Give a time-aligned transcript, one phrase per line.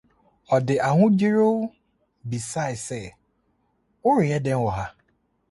[0.53, 1.57] Ɔde ahodwiriw
[2.29, 2.99] bisae sɛ:
[4.03, 4.85] Woreyɛ dɛn wɔ ha?